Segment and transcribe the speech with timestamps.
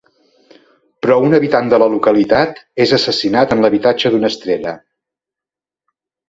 [1.05, 4.75] Però una habitant de la localitat és assassinat en l'habitatge d'una estrella.